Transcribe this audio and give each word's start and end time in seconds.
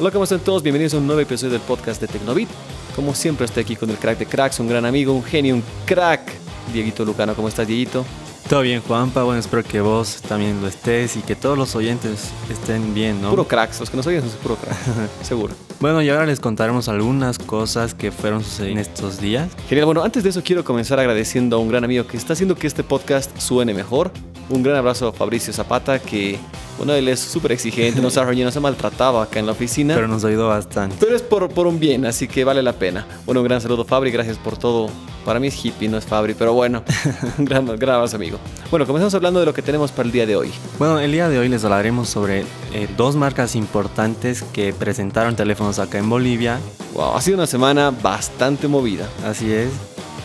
Hola, 0.00 0.12
¿cómo 0.12 0.22
están 0.22 0.38
todos? 0.38 0.62
Bienvenidos 0.62 0.94
a 0.94 0.98
un 0.98 1.08
nuevo 1.08 1.20
episodio 1.20 1.54
del 1.54 1.60
podcast 1.60 2.00
de 2.00 2.06
Tecnobit. 2.06 2.48
Como 2.94 3.16
siempre, 3.16 3.46
estoy 3.46 3.64
aquí 3.64 3.74
con 3.74 3.90
el 3.90 3.96
crack 3.96 4.16
de 4.18 4.26
cracks, 4.26 4.60
un 4.60 4.68
gran 4.68 4.84
amigo, 4.84 5.12
un 5.12 5.24
genio, 5.24 5.56
un 5.56 5.64
crack. 5.86 6.34
Dieguito 6.72 7.04
Lucano, 7.04 7.34
¿cómo 7.34 7.48
estás, 7.48 7.66
Dieguito? 7.66 8.04
Todo 8.48 8.60
bien, 8.60 8.80
Juanpa. 8.80 9.24
Bueno, 9.24 9.40
espero 9.40 9.64
que 9.64 9.80
vos 9.80 10.22
también 10.22 10.60
lo 10.62 10.68
estés 10.68 11.16
y 11.16 11.22
que 11.22 11.34
todos 11.34 11.58
los 11.58 11.74
oyentes 11.74 12.30
estén 12.48 12.94
bien, 12.94 13.20
¿no? 13.20 13.30
Puro 13.30 13.48
cracks, 13.48 13.80
los 13.80 13.90
que 13.90 13.96
nos 13.96 14.06
oyen 14.06 14.20
son 14.20 14.30
puro 14.40 14.54
cracks, 14.54 14.78
seguro. 15.26 15.54
Bueno, 15.80 16.00
y 16.00 16.08
ahora 16.10 16.26
les 16.26 16.38
contaremos 16.38 16.88
algunas 16.88 17.36
cosas 17.40 17.92
que 17.92 18.12
fueron 18.12 18.44
sucediendo 18.44 18.80
en 18.80 18.86
estos 18.86 19.20
días. 19.20 19.50
Genial, 19.68 19.86
bueno, 19.86 20.04
antes 20.04 20.22
de 20.22 20.30
eso 20.30 20.42
quiero 20.44 20.62
comenzar 20.62 21.00
agradeciendo 21.00 21.56
a 21.56 21.58
un 21.58 21.68
gran 21.68 21.82
amigo 21.82 22.06
que 22.06 22.16
está 22.16 22.34
haciendo 22.34 22.54
que 22.54 22.68
este 22.68 22.84
podcast 22.84 23.36
suene 23.36 23.74
mejor. 23.74 24.12
Un 24.50 24.62
gran 24.62 24.76
abrazo 24.76 25.08
a 25.08 25.12
Fabricio 25.12 25.52
Zapata, 25.52 25.98
que, 25.98 26.38
bueno, 26.78 26.94
él 26.94 27.06
es 27.08 27.20
súper 27.20 27.52
exigente, 27.52 28.00
nos 28.00 28.16
ha 28.16 28.24
reñido, 28.24 28.46
nos 28.46 28.56
ha 28.56 28.60
maltratado 28.60 29.20
acá 29.20 29.38
en 29.38 29.46
la 29.46 29.52
oficina. 29.52 29.94
Pero 29.94 30.08
nos 30.08 30.24
ayudó 30.24 30.48
bastante. 30.48 30.96
Pero 30.98 31.14
es 31.14 31.22
por, 31.22 31.48
por 31.50 31.66
un 31.66 31.78
bien, 31.78 32.06
así 32.06 32.28
que 32.28 32.44
vale 32.44 32.62
la 32.62 32.72
pena. 32.72 33.06
Bueno, 33.26 33.42
un 33.42 33.46
gran 33.46 33.60
saludo, 33.60 33.84
Fabri, 33.84 34.10
gracias 34.10 34.38
por 34.38 34.56
todo. 34.56 34.88
Para 35.24 35.38
mí 35.38 35.48
es 35.48 35.64
hippie, 35.64 35.88
no 35.88 35.98
es 35.98 36.06
Fabri, 36.06 36.32
pero 36.32 36.54
bueno, 36.54 36.82
un 37.38 37.44
gran, 37.44 37.66
gran 37.66 37.96
abrazo, 37.96 38.16
amigo. 38.16 38.38
Bueno, 38.70 38.86
comenzamos 38.86 39.14
hablando 39.14 39.40
de 39.40 39.46
lo 39.46 39.52
que 39.52 39.60
tenemos 39.60 39.92
para 39.92 40.06
el 40.06 40.12
día 40.12 40.24
de 40.24 40.36
hoy. 40.36 40.50
Bueno, 40.78 40.98
el 40.98 41.12
día 41.12 41.28
de 41.28 41.38
hoy 41.38 41.50
les 41.50 41.64
hablaremos 41.64 42.08
sobre 42.08 42.46
eh, 42.72 42.88
dos 42.96 43.16
marcas 43.16 43.54
importantes 43.54 44.42
que 44.42 44.72
presentaron 44.72 45.36
teléfonos 45.36 45.78
acá 45.78 45.98
en 45.98 46.08
Bolivia. 46.08 46.58
Wow, 46.94 47.16
ha 47.16 47.20
sido 47.20 47.36
una 47.36 47.46
semana 47.46 47.90
bastante 47.90 48.66
movida. 48.66 49.06
Así 49.26 49.52
es. 49.52 49.68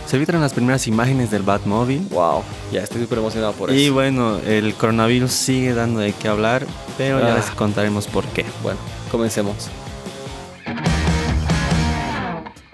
Se 0.06 0.18
filtran 0.18 0.42
las 0.42 0.54
primeras 0.54 0.86
imágenes 0.88 1.32
del 1.32 1.42
Batmóvil. 1.44 2.08
Wow, 2.12 2.44
ya 2.72 2.82
estoy 2.82 3.02
súper 3.02 3.18
emocionado 3.20 3.54
por 3.54 3.72
eso. 3.72 3.80
Y 3.80 3.90
bueno, 3.90 4.38
el 4.46 4.74
coronavirus 4.76 5.32
sigue 5.32 5.74
dando 5.74 6.00
de 6.02 6.14
qué 6.14 6.28
hablar, 6.28 6.68
pero 6.98 7.20
ya 7.20 7.34
Ah. 7.34 7.38
les 7.38 7.50
contaremos 7.52 8.06
por 8.08 8.26
qué. 8.26 8.46
Bueno, 8.62 8.78
comencemos. 9.10 9.56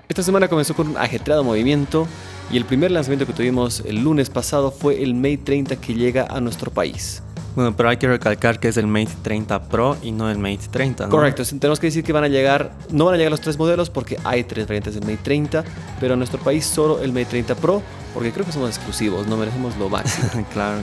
Esta 0.09 0.23
semana 0.23 0.47
comenzó 0.47 0.73
con 0.75 0.89
un 0.89 0.97
ajetreado 0.97 1.43
movimiento 1.43 2.07
y 2.51 2.57
el 2.57 2.65
primer 2.65 2.91
lanzamiento 2.91 3.25
que 3.27 3.31
tuvimos 3.33 3.83
el 3.85 4.03
lunes 4.03 4.29
pasado 4.29 4.71
fue 4.71 5.01
el 5.03 5.13
Mate 5.13 5.37
30 5.45 5.75
que 5.77 5.93
llega 5.93 6.25
a 6.29 6.41
nuestro 6.41 6.71
país. 6.71 7.21
Bueno, 7.55 7.75
pero 7.75 7.89
hay 7.89 7.97
que 7.97 8.07
recalcar 8.07 8.59
que 8.59 8.67
es 8.67 8.77
el 8.77 8.87
Mate 8.87 9.11
30 9.21 9.63
Pro 9.63 9.97
y 10.01 10.11
no 10.11 10.29
el 10.29 10.37
Mate 10.37 10.67
30, 10.71 11.05
¿no? 11.05 11.09
Correcto, 11.09 11.43
tenemos 11.43 11.79
que 11.79 11.87
decir 11.87 12.03
que 12.03 12.13
van 12.13 12.23
a 12.23 12.27
llegar, 12.27 12.71
no 12.91 13.05
van 13.05 13.15
a 13.15 13.17
llegar 13.17 13.31
los 13.31 13.41
tres 13.41 13.57
modelos 13.57 13.89
porque 13.89 14.17
hay 14.23 14.43
tres 14.43 14.67
variantes 14.67 14.93
del 14.95 15.03
Mate 15.03 15.19
30, 15.23 15.63
pero 15.99 16.13
en 16.13 16.19
nuestro 16.19 16.39
país 16.39 16.65
solo 16.65 17.01
el 17.01 17.11
Mate 17.11 17.25
30 17.25 17.55
Pro 17.55 17.81
porque 18.13 18.31
creo 18.31 18.45
que 18.45 18.51
somos 18.51 18.69
exclusivos, 18.69 19.27
no 19.27 19.37
merecemos 19.37 19.77
lo 19.77 19.89
máximo. 19.89 20.45
claro. 20.53 20.79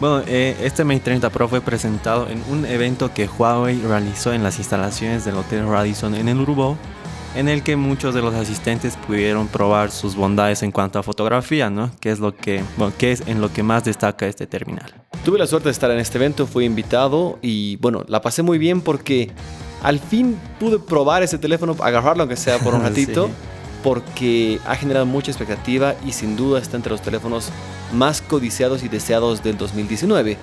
Bueno, 0.00 0.22
eh, 0.26 0.56
este 0.62 0.84
Mate 0.84 1.00
30 1.00 1.30
Pro 1.30 1.48
fue 1.48 1.60
presentado 1.60 2.28
en 2.28 2.42
un 2.48 2.64
evento 2.64 3.12
que 3.12 3.28
Huawei 3.28 3.80
realizó 3.80 4.32
en 4.32 4.42
las 4.42 4.58
instalaciones 4.58 5.24
del 5.24 5.36
Hotel 5.36 5.68
Radisson 5.68 6.14
en 6.14 6.28
el 6.28 6.38
Urbo, 6.38 6.78
en 7.34 7.48
el 7.48 7.62
que 7.62 7.76
muchos 7.76 8.14
de 8.14 8.22
los 8.22 8.34
asistentes 8.34 8.96
pudieron 8.96 9.46
probar 9.48 9.90
sus 9.90 10.16
bondades 10.16 10.62
en 10.62 10.72
cuanto 10.72 10.98
a 10.98 11.02
fotografía, 11.02 11.68
¿no? 11.68 11.90
Que 12.00 12.10
es 12.10 12.18
lo 12.18 12.34
que, 12.34 12.64
bueno, 12.76 12.94
que 12.96 13.12
es 13.12 13.22
en 13.26 13.40
lo 13.40 13.52
que 13.52 13.62
más 13.62 13.84
destaca 13.84 14.26
este 14.26 14.46
terminal. 14.46 14.90
Tuve 15.24 15.38
la 15.38 15.46
suerte 15.46 15.68
de 15.68 15.72
estar 15.72 15.90
en 15.90 15.98
este 15.98 16.16
evento, 16.18 16.46
fui 16.46 16.64
invitado 16.64 17.38
y 17.42 17.76
bueno, 17.76 18.04
la 18.08 18.22
pasé 18.22 18.42
muy 18.42 18.56
bien 18.58 18.80
porque 18.80 19.30
al 19.82 19.98
fin 19.98 20.38
pude 20.58 20.78
probar 20.78 21.22
ese 21.22 21.36
teléfono, 21.38 21.76
agarrarlo 21.80 22.22
aunque 22.22 22.36
sea 22.36 22.58
por 22.58 22.74
un 22.74 22.82
ratito, 22.88 23.26
Sí. 23.26 23.32
porque 23.82 24.58
ha 24.66 24.74
generado 24.76 25.04
mucha 25.06 25.30
expectativa 25.30 25.94
y 26.06 26.12
sin 26.12 26.36
duda 26.36 26.58
está 26.58 26.76
entre 26.76 26.90
los 26.92 27.02
teléfonos 27.02 27.50
más 27.92 28.22
codiciados 28.22 28.82
y 28.82 28.88
deseados 28.88 29.42
del 29.42 29.58
2019. 29.58 30.38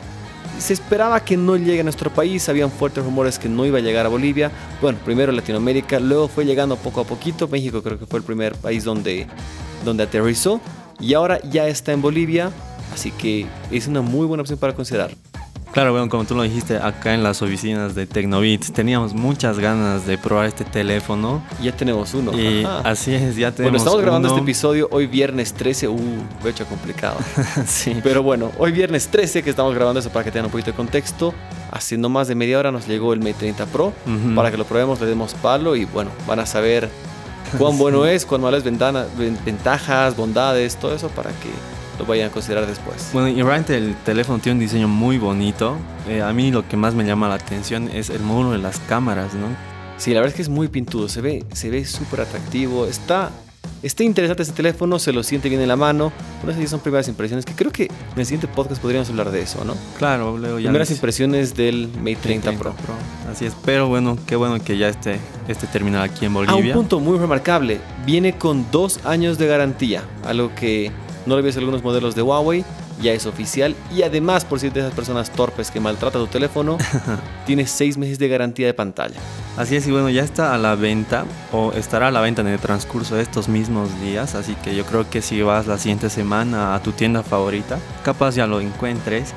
Se 0.59 0.73
esperaba 0.73 1.19
que 1.23 1.37
no 1.37 1.55
llegue 1.55 1.81
a 1.81 1.83
nuestro 1.83 2.11
país, 2.11 2.47
habían 2.49 2.71
fuertes 2.71 3.03
rumores 3.03 3.37
que 3.37 3.49
no 3.49 3.65
iba 3.65 3.77
a 3.79 3.81
llegar 3.81 4.05
a 4.05 4.09
Bolivia. 4.09 4.51
Bueno, 4.81 4.97
primero 5.05 5.31
Latinoamérica, 5.31 5.99
luego 5.99 6.27
fue 6.27 6.45
llegando 6.45 6.75
poco 6.77 7.01
a 7.01 7.03
poquito. 7.03 7.47
México 7.47 7.83
creo 7.83 7.99
que 7.99 8.05
fue 8.07 8.19
el 8.19 8.25
primer 8.25 8.55
país 8.55 8.83
donde, 8.83 9.27
donde 9.85 10.03
aterrizó 10.03 10.59
y 10.99 11.13
ahora 11.13 11.39
ya 11.49 11.67
está 11.67 11.91
en 11.93 12.01
Bolivia, 12.01 12.49
así 12.97 13.11
que 13.11 13.45
es 13.71 13.87
una 13.87 14.01
muy 14.01 14.25
buena 14.25 14.41
opción 14.41 14.57
para 14.59 14.73
considerar. 14.73 15.11
Claro, 15.73 15.91
bueno, 15.91 16.09
como 16.09 16.23
tú 16.25 16.33
lo 16.33 16.41
dijiste, 16.41 16.77
acá 16.77 17.13
en 17.13 17.21
las 17.21 17.41
oficinas 17.43 17.93
de 17.93 18.07
Tecnobit 18.07 18.71
teníamos 18.71 19.13
muchas 19.13 19.59
ganas 19.59 20.07
de 20.07 20.17
probar 20.17 20.47
este 20.47 20.63
teléfono. 20.63 21.43
Ya 21.61 21.71
tenemos 21.75 22.15
uno. 22.15 22.31
Y 22.39 22.63
Ajá. 22.63 22.79
así 22.89 23.13
es, 23.13 23.35
ya 23.35 23.51
tenemos 23.51 23.73
Bueno, 23.73 23.77
estamos 23.77 24.01
grabando 24.01 24.27
uno. 24.29 24.37
este 24.37 24.43
episodio 24.43 24.87
hoy 24.91 25.05
viernes 25.05 25.53
13. 25.53 25.89
Uh, 25.89 25.99
fecha 26.41 26.65
complicado. 26.65 27.17
sí. 27.67 27.95
Pero 28.01 28.23
bueno, 28.23 28.51
hoy 28.57 28.71
viernes 28.71 29.09
13 29.09 29.43
que 29.43 29.51
estamos 29.51 29.75
grabando 29.75 29.99
eso 29.99 30.09
para 30.09 30.23
que 30.23 30.31
tengan 30.31 30.45
un 30.45 30.51
poquito 30.51 30.71
de 30.71 30.77
contexto. 30.77 31.33
Haciendo 31.69 32.09
más 32.09 32.27
de 32.27 32.33
media 32.33 32.57
hora 32.57 32.71
nos 32.71 32.87
llegó 32.87 33.13
el 33.13 33.19
Mate 33.19 33.33
30 33.39 33.65
Pro. 33.67 33.93
Para 34.35 34.49
que 34.49 34.57
lo 34.57 34.65
probemos, 34.65 34.99
le 34.99 35.05
demos 35.05 35.35
palo 35.35 35.75
y 35.75 35.85
bueno, 35.85 36.09
van 36.25 36.39
a 36.39 36.45
saber 36.47 36.89
cuán 37.59 37.77
bueno 37.77 38.05
es, 38.07 38.25
cuán 38.25 38.41
malas 38.41 38.63
ventana- 38.63 39.05
ven- 39.15 39.37
ventajas, 39.45 40.15
bondades, 40.15 40.77
todo 40.77 40.95
eso 40.95 41.09
para 41.09 41.29
que 41.31 41.49
lo 41.99 42.05
vayan 42.05 42.29
a 42.29 42.31
considerar 42.31 42.65
después. 42.67 43.09
Bueno, 43.13 43.27
y 43.29 43.35
realmente 43.41 43.75
el 43.77 43.95
teléfono 44.05 44.39
tiene 44.39 44.55
un 44.55 44.59
diseño 44.59 44.87
muy 44.87 45.17
bonito. 45.17 45.75
Eh, 46.07 46.21
a 46.21 46.31
mí 46.33 46.51
lo 46.51 46.67
que 46.67 46.77
más 46.77 46.93
me 46.95 47.03
llama 47.05 47.27
la 47.27 47.35
atención 47.35 47.89
es 47.93 48.09
el 48.09 48.21
módulo 48.21 48.51
de 48.51 48.59
las 48.59 48.79
cámaras, 48.79 49.33
¿no? 49.33 49.47
Sí, 49.97 50.11
la 50.13 50.19
verdad 50.19 50.29
es 50.29 50.35
que 50.35 50.41
es 50.43 50.49
muy 50.49 50.67
pintudo, 50.67 51.09
se 51.09 51.21
ve 51.21 51.43
se 51.53 51.69
ve 51.71 51.83
súper 51.83 52.21
atractivo, 52.21 52.85
está, 52.85 53.31
está 53.81 54.03
interesante 54.03 54.43
este 54.43 54.53
teléfono, 54.53 54.99
se 54.99 55.11
lo 55.11 55.23
siente 55.23 55.49
bien 55.49 55.59
en 55.59 55.67
la 55.67 55.75
mano. 55.75 56.11
Bueno, 56.43 56.55
esas 56.59 56.69
son 56.69 56.81
primeras 56.81 57.07
impresiones, 57.07 57.45
que 57.45 57.53
creo 57.53 57.71
que 57.71 57.85
en 57.85 58.19
el 58.19 58.25
siguiente 58.27 58.47
podcast 58.47 58.79
podríamos 58.79 59.09
hablar 59.09 59.31
de 59.31 59.41
eso, 59.41 59.65
¿no? 59.65 59.73
Claro, 59.97 60.37
luego 60.37 60.59
ya... 60.59 60.65
Primeras 60.69 60.89
les- 60.89 60.97
impresiones 60.99 61.55
del 61.55 61.89
Mate 61.97 62.17
30, 62.21 62.51
Pro. 62.53 62.75
Así 63.31 63.45
es, 63.47 63.53
pero 63.65 63.87
bueno, 63.87 64.19
qué 64.27 64.35
bueno 64.35 64.63
que 64.63 64.77
ya 64.77 64.87
esté 64.87 65.17
este 65.47 65.65
terminal 65.65 66.03
aquí 66.03 66.25
en 66.27 66.35
A 66.35 66.39
un 66.39 66.45
Bolivia. 66.45 66.75
punto 66.75 66.99
muy 66.99 67.17
remarcable, 67.17 67.79
viene 68.05 68.33
con 68.37 68.67
dos 68.71 68.99
años 69.03 69.39
de 69.39 69.47
garantía, 69.47 70.03
algo 70.25 70.53
que 70.53 70.91
no 71.27 71.35
ves 71.41 71.55
en 71.55 71.59
algunos 71.59 71.83
modelos 71.83 72.15
de 72.15 72.21
Huawei, 72.23 72.63
ya 73.01 73.11
es 73.13 73.25
oficial. 73.27 73.75
Y 73.95 74.01
además, 74.03 74.45
por 74.45 74.59
si 74.59 74.69
de 74.69 74.79
esas 74.79 74.93
personas 74.93 75.29
torpes 75.31 75.69
que 75.69 75.79
maltratan 75.79 76.21
tu 76.21 76.27
teléfono, 76.27 76.77
tiene 77.45 77.67
seis 77.67 77.97
meses 77.97 78.17
de 78.17 78.27
garantía 78.27 78.65
de 78.65 78.73
pantalla. 78.73 79.19
Así 79.57 79.75
es, 79.75 79.85
y 79.87 79.91
bueno, 79.91 80.09
ya 80.09 80.23
está 80.23 80.53
a 80.55 80.57
la 80.57 80.75
venta 80.75 81.25
o 81.51 81.71
estará 81.73 82.07
a 82.07 82.11
la 82.11 82.21
venta 82.21 82.41
en 82.41 82.47
el 82.47 82.59
transcurso 82.59 83.15
de 83.15 83.21
estos 83.23 83.47
mismos 83.49 83.89
días, 84.01 84.33
así 84.35 84.55
que 84.63 84.75
yo 84.75 84.85
creo 84.85 85.09
que 85.09 85.21
si 85.21 85.41
vas 85.41 85.67
la 85.67 85.77
siguiente 85.77 86.09
semana 86.09 86.73
a 86.75 86.81
tu 86.81 86.91
tienda 86.91 87.21
favorita, 87.23 87.77
capaz 88.03 88.35
ya 88.35 88.47
lo 88.47 88.59
encuentres. 88.61 89.33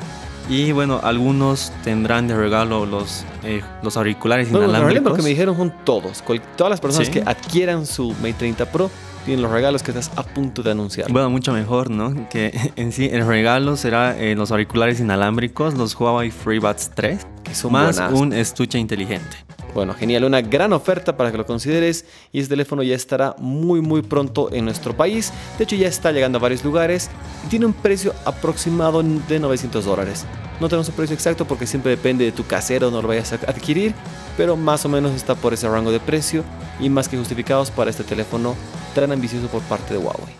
Y 0.48 0.72
bueno, 0.72 0.98
algunos 1.04 1.72
tendrán 1.84 2.26
de 2.26 2.36
regalo 2.36 2.84
los, 2.84 3.24
eh, 3.44 3.62
los 3.84 3.96
auriculares 3.96 4.50
No, 4.50 4.58
inalámbricos. 4.64 5.10
lo 5.10 5.14
que 5.16 5.22
me 5.22 5.28
dijeron 5.28 5.56
son 5.56 5.72
todos. 5.84 6.24
Todas 6.56 6.70
las 6.70 6.80
personas 6.80 7.06
Sí. 7.06 7.12
que 7.14 7.22
adquieran 7.24 7.86
su 7.86 8.10
Mate 8.14 8.32
30 8.34 8.66
Pro 8.66 8.90
tienen 9.30 9.44
los 9.44 9.52
regalos 9.52 9.84
que 9.84 9.92
estás 9.92 10.10
a 10.16 10.24
punto 10.24 10.60
de 10.60 10.72
anunciar. 10.72 11.12
Bueno, 11.12 11.30
mucho 11.30 11.52
mejor, 11.52 11.88
¿no? 11.88 12.28
Que 12.28 12.72
en 12.74 12.90
sí 12.90 13.08
el 13.12 13.24
regalo 13.24 13.76
será 13.76 14.18
eh, 14.18 14.34
los 14.34 14.50
auriculares 14.50 14.98
inalámbricos, 14.98 15.74
los 15.74 15.94
Huawei 15.94 16.32
FreeBuds 16.32 16.90
3, 16.96 17.26
que 17.44 17.54
son 17.54 17.70
más 17.70 17.96
buenazos. 17.96 18.20
un 18.20 18.32
estuche 18.32 18.76
inteligente. 18.76 19.36
Bueno, 19.72 19.94
genial, 19.94 20.24
una 20.24 20.40
gran 20.40 20.72
oferta 20.72 21.16
para 21.16 21.30
que 21.30 21.38
lo 21.38 21.46
consideres 21.46 22.06
y 22.32 22.40
este 22.40 22.50
teléfono 22.50 22.82
ya 22.82 22.96
estará 22.96 23.36
muy 23.38 23.80
muy 23.80 24.02
pronto 24.02 24.52
en 24.52 24.64
nuestro 24.64 24.96
país. 24.96 25.32
De 25.58 25.62
hecho 25.62 25.76
ya 25.76 25.86
está 25.86 26.10
llegando 26.10 26.38
a 26.38 26.40
varios 26.40 26.64
lugares 26.64 27.08
y 27.46 27.50
tiene 27.50 27.66
un 27.66 27.72
precio 27.72 28.12
aproximado 28.24 29.00
de 29.00 29.38
900 29.38 29.84
dólares. 29.84 30.26
No 30.60 30.68
tenemos 30.68 30.88
un 30.88 30.94
precio 30.96 31.14
exacto 31.14 31.44
porque 31.44 31.68
siempre 31.68 31.92
depende 31.92 32.24
de 32.24 32.32
tu 32.32 32.44
casero, 32.44 32.90
no 32.90 33.00
lo 33.00 33.06
vayas 33.06 33.32
a 33.32 33.36
adquirir, 33.36 33.94
pero 34.36 34.56
más 34.56 34.84
o 34.84 34.88
menos 34.88 35.12
está 35.12 35.36
por 35.36 35.54
ese 35.54 35.68
rango 35.68 35.92
de 35.92 36.00
precio 36.00 36.42
y 36.80 36.90
más 36.90 37.08
que 37.08 37.16
justificados 37.16 37.70
para 37.70 37.90
este 37.90 38.02
teléfono 38.02 38.56
tan 38.94 39.12
ambicioso 39.12 39.46
por 39.48 39.62
parte 39.62 39.94
de 39.94 39.98
Huawei. 39.98 40.34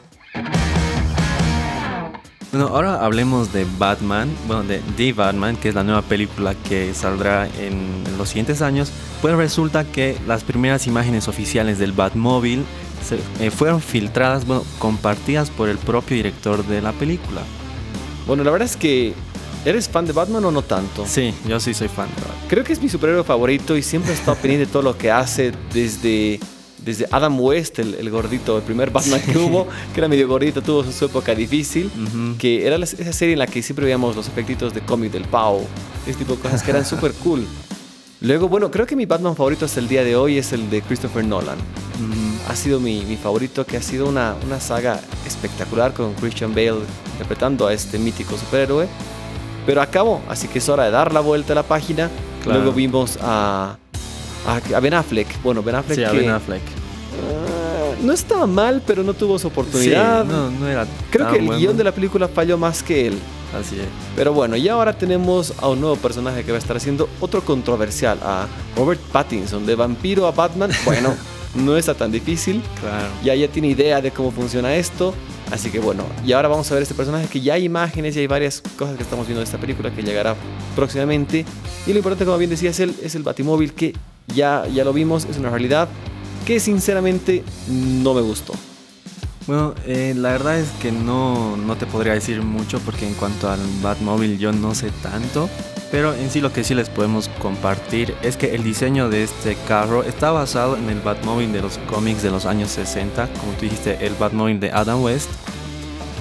Bueno, 2.53 2.67
ahora 2.67 3.05
hablemos 3.05 3.53
de 3.53 3.65
Batman, 3.79 4.29
bueno, 4.49 4.65
de 4.65 4.81
The 4.97 5.13
Batman, 5.13 5.57
que 5.57 5.69
es 5.69 5.75
la 5.77 5.85
nueva 5.85 6.03
película 6.03 6.55
que 6.69 6.93
saldrá 6.95 7.47
en 7.47 8.03
los 8.19 8.29
siguientes 8.31 8.61
años. 8.61 8.91
Pues 9.23 9.35
resulta 9.37 9.85
que 9.85 10.17
las 10.27 10.43
primeras 10.43 10.89
imágenes 10.89 11.29
oficiales 11.29 11.79
del 11.79 11.93
Batmóvil 11.93 12.65
se- 13.07 13.21
eh, 13.47 13.51
fueron 13.53 13.81
filtradas, 13.81 14.47
bueno, 14.47 14.65
compartidas 14.81 15.49
por 15.49 15.69
el 15.69 15.79
propio 15.79 16.17
director 16.17 16.67
de 16.67 16.83
la 16.83 16.91
película. 16.93 17.43
Bueno, 18.27 18.43
la 18.43 18.51
verdad 18.51 18.67
es 18.67 18.77
que 18.77 19.15
¿eres 19.65 19.89
fan 19.89 20.07
de 20.07 20.13
Batman 20.13 20.45
o 20.45 20.51
no 20.51 20.63
tanto? 20.63 21.07
Sí, 21.07 21.33
yo 21.47 21.61
sí 21.61 21.73
soy 21.73 21.87
fan 21.87 22.09
de 22.17 22.21
Batman. 22.23 22.37
Creo 22.49 22.65
que 22.65 22.73
es 22.73 22.83
mi 22.83 22.89
superhéroe 22.89 23.23
favorito 23.23 23.77
y 23.77 23.83
siempre 23.83 24.11
he 24.11 24.15
estado 24.15 24.37
pendiente 24.37 24.67
de 24.67 24.73
todo 24.73 24.83
lo 24.83 24.99
que 24.99 25.13
hace 25.13 25.53
desde, 25.73 26.41
desde 26.85 27.07
Adam 27.11 27.39
West, 27.41 27.79
el, 27.79 27.95
el 27.95 28.11
gordito, 28.11 28.57
el 28.57 28.63
primer 28.63 28.91
Batman 28.91 29.21
que 29.21 29.37
hubo, 29.39 29.67
que 29.95 30.01
era 30.01 30.09
medio 30.09 30.27
gordito, 30.29 30.63
tuvo 30.63 30.85
su, 30.85 30.93
su 30.93 31.05
época 31.07 31.35
difícil, 31.35 31.87
Ujú. 31.87 32.37
que 32.39 32.67
era 32.67 32.79
la- 32.79 32.85
esa 32.87 33.13
serie 33.13 33.35
en 33.35 33.39
la 33.39 33.47
que 33.47 33.63
siempre 33.63 33.85
veíamos 33.85 34.17
los 34.17 34.27
efectitos 34.29 34.73
de 34.75 34.81
cómic 34.81 35.13
del 35.13 35.25
Pau, 35.25 35.67
ese 36.07 36.19
tipo 36.19 36.35
de 36.35 36.41
cosas 36.41 36.63
que 36.63 36.71
eran 36.71 36.85
súper 36.87 37.13
cool. 37.15 37.47
Luego, 38.23 38.49
bueno, 38.49 38.71
creo 38.71 38.87
que 38.87 38.97
mi 38.97 39.07
Batman 39.07 39.35
favorito 39.35 39.65
hasta 39.65 39.81
el 39.81 39.89
día 39.89 40.05
de 40.05 40.15
hoy 40.15 40.37
es 40.37 40.53
el 40.53 40.69
de 40.69 40.83
Christopher 40.83 41.25
Nolan. 41.25 41.57
Ujú. 41.57 42.51
Ha 42.53 42.57
sido 42.57 42.79
mi, 42.79 43.03
mi 43.07 43.17
favorito, 43.17 43.65
que 43.65 43.79
ha 43.79 43.83
sido 43.83 44.07
una, 44.09 44.35
una 44.47 44.61
saga 44.61 45.01
espectacular 45.27 45.95
con 45.95 46.13
Christian 46.15 46.51
Bale 46.55 46.81
interpretando 47.13 47.67
a 47.67 47.73
este 47.73 47.99
mítico 47.99 48.37
superhéroe. 48.37 48.89
Pero 49.67 49.81
acabó, 49.83 50.21
así 50.29 50.49
que 50.49 50.59
es 50.59 50.69
hora 50.69 50.85
de 50.85 50.91
dar 50.91 51.13
la 51.15 51.21
vuelta 51.21 51.53
a 51.53 51.57
la 51.57 51.63
página. 51.63 52.11
Claro. 52.43 52.61
Luego 52.61 52.75
vimos 52.75 53.19
a 53.23 53.77
a, 54.57 54.81
Ben 54.81 54.95
Affleck. 54.95 55.43
Bueno, 55.43 55.63
Ben 55.63 55.75
Affleck. 55.75 55.99
Sí, 55.99 56.05
a 56.05 56.11
que, 56.11 56.19
Ben 56.19 56.31
Affleck. 56.31 56.63
ah, 56.63 57.95
no 58.03 58.13
estaba 58.13 58.47
mal, 58.47 58.83
pero 58.87 59.03
no 59.03 59.15
tuvo 59.15 59.39
su 59.39 59.49
oportunidad. 59.49 60.25
Sí, 60.25 60.31
no, 60.31 60.51
no 60.51 60.69
era 60.69 60.87
Creo 61.11 61.27
tan 61.27 61.35
que 61.35 61.41
el 61.41 61.47
bueno. 61.47 61.61
guion 61.61 61.77
de 61.77 61.85
la 61.85 61.93
película 61.93 62.29
falló 62.29 62.57
más 62.59 62.83
que 62.83 63.09
él. 63.09 63.19
Así 63.59 63.77
es. 63.81 63.87
Pero 64.15 64.33
bueno, 64.33 64.57
y 64.57 64.69
ahora 64.69 64.97
tenemos 64.97 65.55
a 65.59 65.69
un 65.69 65.81
nuevo 65.81 65.97
personaje 65.97 66.45
que 66.45 66.53
va 66.53 66.57
a 66.57 66.61
estar 66.61 66.77
haciendo 66.77 67.09
otro 67.21 67.43
controversial, 67.45 68.19
a 68.23 68.47
Robert 68.77 69.01
Pattinson, 69.13 69.67
de 69.67 69.75
vampiro 69.75 70.27
a 70.27 70.31
Batman. 70.31 70.71
Bueno, 70.85 71.15
no 71.55 71.77
está 71.77 71.95
tan 71.95 72.13
difícil. 72.13 72.63
Claro. 72.81 73.09
Ya 73.25 73.35
ya 73.35 73.49
tiene 73.49 73.69
idea 73.69 74.01
de 74.01 74.13
cómo 74.13 74.31
funciona 74.31 74.75
esto. 74.77 75.15
Así 75.51 75.71
que 75.71 75.81
bueno, 75.81 76.05
y 76.25 76.33
ahora 76.33 76.47
vamos 76.47 76.71
a 76.71 76.75
ver 76.75 76.83
este 76.85 76.95
personaje 76.95 77.27
que 77.27 77.41
ya 77.41 77.55
hay 77.55 77.65
imágenes 77.65 78.15
y 78.17 78.21
hay 78.21 78.29
varias 78.29 78.63
cosas 78.79 78.97
que 78.97 79.03
estamos 79.03 79.27
viendo 79.27 79.41
de 79.41 79.45
esta 79.47 79.59
película 79.59 79.91
que 79.91 80.01
llegará 80.03 80.37
próximamente. 80.77 81.45
Y 81.89 81.91
lo 81.91 81.97
importante, 81.97 82.25
como 82.25 82.39
bien 82.39 82.51
decía, 82.51 82.71
es 82.71 82.79
el, 82.79 82.95
es 83.03 83.17
el 83.17 83.25
Batimóvil 83.25 83.73
que 83.73 83.93
ya, 84.29 84.67
ya 84.67 84.85
lo 84.85 84.93
vimos, 84.93 85.25
es 85.25 85.39
una 85.39 85.51
realidad 85.51 85.89
que 86.45 86.61
sinceramente 86.61 87.45
no 87.69 88.15
me 88.15 88.21
gustó. 88.21 88.55
Bueno, 89.47 89.75
eh, 89.87 90.15
la 90.17 90.31
verdad 90.33 90.59
es 90.59 90.71
que 90.81 90.93
no, 90.93 91.57
no 91.57 91.77
te 91.77 91.87
podría 91.87 92.13
decir 92.13 92.43
mucho 92.43 92.79
porque 92.81 93.07
en 93.07 93.15
cuanto 93.15 93.51
al 93.51 93.61
Batmobile 93.83 94.39
yo 94.39 94.53
no 94.53 94.75
sé 94.75 94.91
tanto. 95.03 95.49
Pero 95.91 96.15
en 96.15 96.31
sí 96.31 96.41
lo 96.41 96.53
que 96.53 96.63
sí 96.63 96.75
les 96.75 96.89
podemos 96.89 97.29
compartir 97.41 98.15
es 98.23 98.37
que 98.37 98.55
el 98.55 98.63
diseño 98.63 99.11
de 99.11 99.25
este 99.25 99.57
carro 99.67 100.05
está 100.05 100.31
basado 100.31 100.77
en 100.77 100.89
el 100.89 101.01
Batmobile 101.01 101.53
de 101.53 101.63
los 101.63 101.79
cómics 101.79 102.23
de 102.23 102.31
los 102.31 102.47
años 102.47 102.71
60, 102.71 103.27
como 103.41 103.53
tú 103.55 103.63
dijiste, 103.63 104.07
el 104.07 104.15
Batmobile 104.15 104.61
de 104.61 104.71
Adam 104.71 105.03
West. 105.03 105.31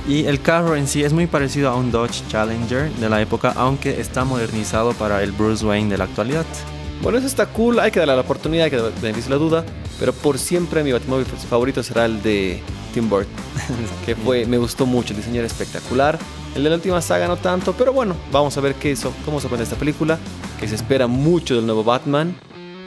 Y 0.07 0.25
el 0.25 0.41
carro 0.41 0.75
en 0.75 0.87
sí 0.87 1.03
es 1.03 1.13
muy 1.13 1.27
parecido 1.27 1.69
a 1.69 1.75
un 1.75 1.91
Dodge 1.91 2.27
Challenger 2.29 2.91
de 2.93 3.09
la 3.09 3.21
época, 3.21 3.53
aunque 3.55 4.01
está 4.01 4.25
modernizado 4.25 4.93
para 4.93 5.21
el 5.21 5.31
Bruce 5.33 5.63
Wayne 5.63 5.91
de 5.91 5.99
la 5.99 6.05
actualidad. 6.05 6.47
Bueno, 7.01 7.17
eso 7.17 7.27
está 7.27 7.45
cool, 7.45 7.79
hay 7.79 7.91
que 7.91 7.99
darle 7.99 8.15
la 8.15 8.21
oportunidad, 8.21 8.65
hay 8.65 8.71
que 8.71 8.77
beneficiar 9.01 9.31
la 9.31 9.37
duda. 9.37 9.65
Pero 9.99 10.13
por 10.13 10.37
siempre 10.37 10.83
mi 10.83 10.91
Batimóvil 10.91 11.25
favorito 11.25 11.81
será 11.83 12.05
el 12.05 12.21
de 12.21 12.61
Tim 12.93 13.09
Burton, 13.09 13.31
que 14.05 14.15
fue, 14.15 14.45
me 14.45 14.57
gustó 14.57 14.85
mucho, 14.85 15.11
el 15.13 15.17
diseño 15.17 15.37
era 15.39 15.47
espectacular. 15.47 16.17
El 16.55 16.63
de 16.63 16.69
la 16.69 16.75
última 16.77 17.01
saga 17.01 17.27
no 17.27 17.37
tanto, 17.37 17.73
pero 17.73 17.93
bueno, 17.93 18.15
vamos 18.31 18.57
a 18.57 18.61
ver 18.61 18.75
qué 18.75 18.95
so- 18.95 19.13
cómo 19.25 19.39
se 19.39 19.47
pone 19.47 19.63
esta 19.63 19.75
película, 19.75 20.17
que 20.59 20.67
se 20.67 20.75
espera 20.75 21.07
mucho 21.07 21.55
del 21.55 21.65
nuevo 21.65 21.83
Batman. 21.83 22.35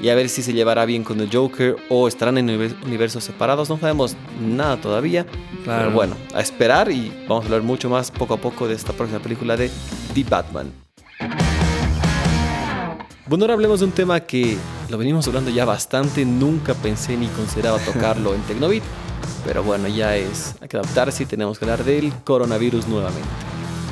Y 0.00 0.08
a 0.08 0.16
ver 0.16 0.28
si 0.28 0.42
se 0.42 0.52
llevará 0.52 0.84
bien 0.84 1.04
con 1.04 1.20
el 1.20 1.30
Joker 1.32 1.76
o 1.88 2.08
estarán 2.08 2.36
en 2.36 2.48
univer- 2.48 2.74
universos 2.84 3.22
separados. 3.22 3.68
No 3.70 3.78
sabemos 3.78 4.16
nada 4.44 4.76
todavía. 4.80 5.24
Claro. 5.62 5.82
Pero 5.84 5.90
bueno, 5.92 6.16
a 6.34 6.40
esperar 6.40 6.90
y 6.90 7.12
vamos 7.28 7.44
a 7.44 7.46
hablar 7.46 7.62
mucho 7.62 7.88
más 7.88 8.10
poco 8.10 8.34
a 8.34 8.36
poco 8.38 8.66
de 8.66 8.74
esta 8.74 8.92
próxima 8.92 9.20
película 9.20 9.56
de 9.56 9.70
The 10.12 10.24
Batman. 10.24 10.72
Bueno, 13.32 13.44
ahora 13.44 13.54
hablemos 13.54 13.80
de 13.80 13.86
un 13.86 13.92
tema 13.92 14.20
que 14.20 14.58
lo 14.90 14.98
venimos 14.98 15.26
hablando 15.26 15.50
ya 15.50 15.64
bastante. 15.64 16.26
Nunca 16.26 16.74
pensé 16.74 17.16
ni 17.16 17.28
consideraba 17.28 17.78
tocarlo 17.78 18.34
en 18.34 18.42
Tecnobit. 18.42 18.82
Pero 19.46 19.62
bueno, 19.62 19.88
ya 19.88 20.18
es. 20.18 20.54
Hay 20.60 20.68
que 20.68 20.76
adaptarse 20.76 21.22
y 21.22 21.26
tenemos 21.26 21.58
que 21.58 21.64
hablar 21.64 21.82
del 21.82 22.12
coronavirus 22.24 22.88
nuevamente. 22.88 23.26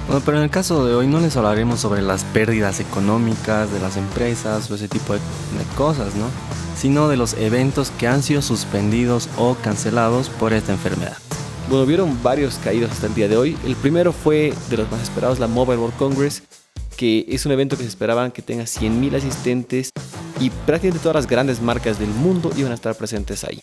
Bueno, 0.08 0.20
pero 0.26 0.36
en 0.36 0.42
el 0.42 0.50
caso 0.50 0.84
de 0.84 0.94
hoy 0.94 1.06
no 1.06 1.20
les 1.20 1.38
hablaremos 1.38 1.80
sobre 1.80 2.02
las 2.02 2.22
pérdidas 2.22 2.80
económicas 2.80 3.72
de 3.72 3.80
las 3.80 3.96
empresas 3.96 4.70
o 4.70 4.74
ese 4.74 4.88
tipo 4.88 5.14
de, 5.14 5.20
de 5.20 5.64
cosas, 5.74 6.14
¿no? 6.16 6.26
Sino 6.76 7.08
de 7.08 7.16
los 7.16 7.32
eventos 7.32 7.92
que 7.92 8.08
han 8.08 8.22
sido 8.22 8.42
suspendidos 8.42 9.30
o 9.38 9.54
cancelados 9.54 10.28
por 10.28 10.52
esta 10.52 10.72
enfermedad. 10.72 11.16
Bueno, 11.70 11.86
vieron 11.86 12.22
varios 12.22 12.56
caídos 12.62 12.90
hasta 12.90 13.06
el 13.06 13.14
día 13.14 13.28
de 13.28 13.38
hoy. 13.38 13.56
El 13.64 13.74
primero 13.76 14.12
fue 14.12 14.52
de 14.68 14.76
los 14.76 14.90
más 14.90 15.00
esperados, 15.00 15.38
la 15.38 15.46
Mobile 15.46 15.78
World 15.78 15.96
Congress, 15.96 16.42
que 17.00 17.24
es 17.30 17.46
un 17.46 17.52
evento 17.52 17.78
que 17.78 17.82
se 17.84 17.88
esperaban 17.88 18.30
que 18.30 18.42
tenga 18.42 18.64
100.000 18.64 19.16
asistentes 19.16 19.88
y 20.38 20.50
prácticamente 20.50 20.98
todas 21.02 21.14
las 21.16 21.26
grandes 21.26 21.62
marcas 21.62 21.98
del 21.98 22.10
mundo 22.10 22.50
iban 22.58 22.72
a 22.72 22.74
estar 22.74 22.94
presentes 22.94 23.42
ahí. 23.42 23.58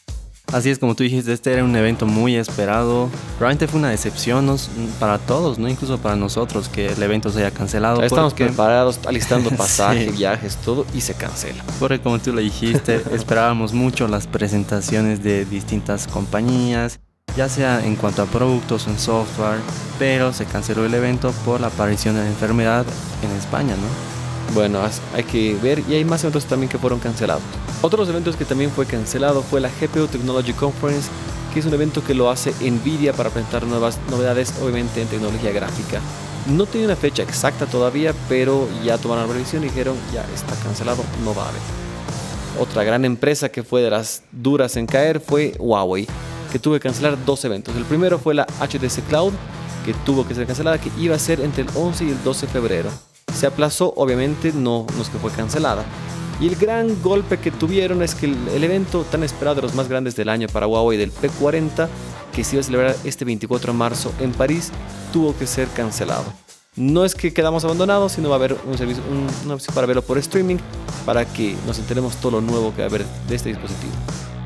Así 0.52 0.72
es 0.72 0.80
como 0.80 0.96
tú 0.96 1.04
dijiste, 1.04 1.32
este 1.34 1.54
era 1.54 1.64
un 1.64 1.76
evento 1.76 2.08
muy 2.08 2.36
esperado. 2.36 3.10
Realmente 3.40 3.68
fue 3.68 3.80
una 3.80 3.92
decepción 3.92 4.48
¿no? 4.48 4.56
para 5.00 5.20
todos, 5.20 5.60
¿no? 5.60 5.68
Incluso 5.70 6.00
para 6.00 6.16
nosotros 6.16 6.68
que 6.68 6.88
el 6.88 7.04
evento 7.04 7.30
se 7.30 7.40
haya 7.46 7.52
cancelado. 7.52 8.02
Estamos 8.02 8.34
porque- 8.34 8.46
preparados, 8.46 9.00
alistando 9.06 9.52
pasajes, 9.58 10.06
Sí. 10.12 10.18
viajes, 10.18 10.56
todo 10.66 10.88
y 10.96 11.02
se 11.02 11.14
cancela. 11.14 11.64
Porque 11.80 12.00
como 12.00 12.18
tú 12.18 12.34
lo 12.34 12.42
dijiste, 12.42 13.04
esperábamos 13.14 13.74
mucho 13.74 14.08
las 14.08 14.26
presentaciones 14.26 15.22
de 15.22 15.46
distintas 15.46 16.08
compañías, 16.08 17.00
ya 17.38 17.48
sea 17.48 17.86
en 17.86 17.96
cuanto 17.96 18.24
a 18.24 18.26
productos 18.26 18.88
o 18.88 18.90
en 18.90 18.98
software, 18.98 19.60
pero 20.00 20.34
se 20.34 20.46
canceló 20.46 20.86
el 20.86 20.94
evento 20.96 21.32
por 21.46 21.62
la 21.62 21.68
aparición 21.68 22.16
de 22.16 22.22
la 22.22 22.28
enfermedad 22.28 22.84
en 23.24 23.32
España, 23.38 23.76
¿no? 23.76 24.56
Bueno, 24.56 24.80
hay 25.14 25.24
que 25.24 25.56
ver 25.62 25.84
y 25.88 25.94
hay 25.94 26.04
más 26.04 26.24
eventos 26.24 26.46
también 26.46 26.68
que 26.70 26.80
fueron 26.80 27.00
cancelados. 27.00 27.44
Otros 27.84 28.10
eventos 28.10 28.36
que 28.36 28.44
también 28.44 28.72
fue 28.72 28.88
cancelado 28.88 29.44
fue 29.44 29.62
la 29.62 29.70
GPU 29.70 30.08
Technology 30.08 30.54
Conference, 30.54 31.10
que 31.54 31.60
es 31.60 31.66
un 31.68 31.76
evento 31.76 32.04
que 32.04 32.16
lo 32.16 32.32
hace 32.32 32.54
Nvidia 32.60 33.14
para 33.14 33.30
presentar 33.30 33.68
nuevas 33.68 34.00
novedades, 34.10 34.56
obviamente 34.64 35.04
en 35.04 35.08
tecnología 35.08 35.52
gráfica. 35.52 36.02
No 36.48 36.66
tiene 36.66 36.88
una 36.88 36.96
fecha 36.96 37.22
exacta 37.22 37.68
todavía, 37.68 38.16
pero 38.28 38.68
ya 38.84 38.98
tomaron 38.98 39.28
la 39.28 39.34
revisión 39.34 39.64
y 39.64 39.68
dijeron 39.68 39.96
ya 40.12 40.26
está 40.34 40.56
cancelado, 40.64 41.04
no 41.24 41.36
va 41.36 41.46
a 41.46 41.50
haber. 41.50 41.62
Otra 42.60 42.84
gran 42.84 43.06
empresa 43.06 43.50
que 43.50 43.62
fue 43.62 43.84
de 43.84 43.92
las 43.92 44.24
duras 44.32 44.76
en 44.78 44.88
caer 44.88 45.20
fue 45.20 45.54
Huawei, 45.60 46.08
que 46.52 46.60
tuvo 46.60 46.76
que 46.76 46.80
cancelar 46.82 47.18
dos 47.26 47.44
eventos. 47.46 47.76
El 47.76 47.86
primero 47.86 48.20
fue 48.20 48.34
la 48.34 48.46
HTC 48.60 49.04
Cloud, 49.08 49.34
que 49.86 49.94
tuvo 50.06 50.28
que 50.28 50.36
ser 50.36 50.46
cancelada, 50.48 50.80
que 50.80 50.92
iba 51.00 51.16
a 51.16 51.20
ser 51.20 51.40
entre 51.42 51.64
el 51.64 51.70
11 51.76 52.06
y 52.06 52.10
el 52.10 52.24
12 52.24 52.46
de 52.48 52.52
febrero. 52.52 52.90
Se 53.34 53.46
aplazó, 53.48 53.94
obviamente, 53.96 54.52
no, 54.54 54.86
no 54.96 55.02
es 55.02 55.10
que 55.10 55.18
fue 55.18 55.32
cancelada. 55.32 55.84
Y 56.40 56.48
el 56.48 56.56
gran 56.56 57.02
golpe 57.02 57.40
que 57.40 57.52
tuvieron 57.52 58.02
es 58.04 58.14
que 58.16 58.28
el, 58.28 58.38
el 58.54 58.64
evento 58.64 59.04
tan 59.10 59.24
esperado 59.24 59.56
de 59.56 59.62
los 59.64 59.74
más 59.74 59.88
grandes 59.88 60.16
del 60.16 60.30
año 60.30 60.48
para 60.48 60.68
Huawei 60.68 60.98
del 60.98 61.12
P40, 61.12 61.88
que 62.34 62.44
se 62.44 62.56
iba 62.56 62.62
a 62.62 62.64
celebrar 62.64 62.96
este 63.04 63.26
24 63.26 63.72
de 63.74 63.78
marzo 63.78 64.12
en 64.20 64.32
París, 64.34 64.72
tuvo 65.12 65.36
que 65.36 65.48
ser 65.48 65.68
cancelado. 65.70 66.26
No 66.76 67.06
es 67.06 67.16
que 67.16 67.34
quedamos 67.34 67.64
abandonados, 67.64 68.12
sino 68.12 68.30
va 68.30 68.36
a 68.36 68.38
haber 68.38 68.56
un 68.68 68.78
servicio, 68.78 69.02
un- 69.10 69.28
una 69.46 69.56
opción 69.56 69.74
para 69.74 69.88
verlo 69.88 70.04
por 70.04 70.20
streaming, 70.20 70.58
para 71.08 71.26
que 71.26 71.56
nos 71.66 71.80
enteremos 71.80 72.16
todo 72.18 72.34
lo 72.34 72.42
nuevo 72.42 72.72
que 72.72 72.82
va 72.82 72.84
a 72.86 72.90
haber 72.90 73.06
de 73.28 73.36
este 73.36 73.50
dispositivo. 73.50 73.94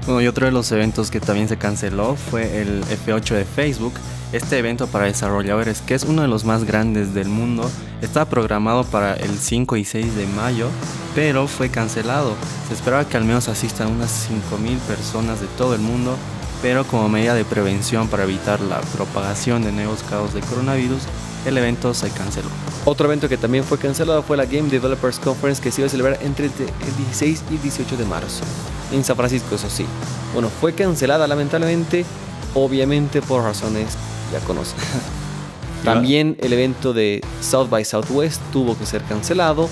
Bueno, 0.06 0.20
y 0.22 0.28
otro 0.28 0.48
de 0.48 0.52
los 0.52 0.72
eventos 0.72 1.12
que 1.12 1.20
también 1.20 1.48
se 1.48 1.58
canceló 1.58 2.16
fue 2.16 2.60
el 2.60 2.84
F8 2.86 3.36
de 3.36 3.46
Facebook. 3.46 3.94
Este 4.34 4.58
evento 4.58 4.88
para 4.88 5.06
desarrolladores, 5.06 5.82
que 5.82 5.94
es 5.94 6.04
uno 6.06 6.24
de 6.24 6.28
los 6.28 6.44
más 6.44 6.64
grandes 6.64 7.14
del 7.14 7.28
mundo, 7.30 7.70
estaba 8.02 8.26
programado 8.26 8.84
para 8.84 9.14
el 9.14 9.38
5 9.38 9.78
y 9.78 9.86
6 9.86 10.16
de 10.16 10.26
mayo, 10.26 10.70
pero 11.14 11.48
fue 11.48 11.70
cancelado. 11.70 12.34
Se 12.68 12.74
esperaba 12.74 13.08
que 13.08 13.18
al 13.18 13.26
menos 13.26 13.48
asistan 13.48 13.92
unas 13.92 14.28
5.000 14.28 14.80
personas 14.80 15.40
de 15.40 15.48
todo 15.58 15.76
el 15.76 15.82
mundo, 15.82 16.16
pero 16.64 16.84
como 16.86 17.08
medida 17.08 17.36
de 17.36 17.46
prevención 17.46 18.08
para 18.08 18.24
evitar 18.24 18.60
la 18.60 18.82
propagación 18.82 19.64
de 19.64 19.72
nuevos 19.72 20.02
casos 20.04 20.34
de 20.34 20.42
coronavirus, 20.42 21.04
el 21.46 21.58
evento 21.58 21.94
se 21.94 22.10
canceló. 22.10 22.50
Otro 22.86 23.08
evento 23.08 23.30
que 23.30 23.38
también 23.38 23.64
fue 23.64 23.78
cancelado 23.78 24.24
fue 24.24 24.38
la 24.38 24.46
Game 24.46 24.70
Developers 24.70 25.20
Conference 25.20 25.62
que 25.62 25.72
se 25.72 25.82
iba 25.82 25.88
a 25.88 25.90
celebrar 25.90 26.20
entre 26.22 26.48
el 26.48 26.52
16 26.98 27.44
y 27.52 27.58
18 27.58 27.98
de 27.98 28.06
marzo 28.06 28.44
en 28.92 29.04
San 29.04 29.16
Francisco, 29.16 29.56
eso 29.56 29.70
sí. 29.70 29.86
Bueno, 30.34 30.50
fue 30.50 30.74
cancelada 30.74 31.28
lamentablemente, 31.28 32.06
obviamente 32.54 33.22
por 33.22 33.44
razones 33.44 33.98
ya 34.32 34.40
conocidas. 34.40 34.86
También 35.84 36.38
el 36.40 36.54
evento 36.54 36.94
de 36.94 37.22
South 37.42 37.70
by 37.70 37.84
Southwest 37.84 38.42
tuvo 38.52 38.78
que 38.78 38.86
ser 38.86 39.02
cancelado. 39.04 39.68